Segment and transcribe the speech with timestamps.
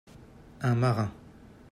[0.63, 1.11] Un marin.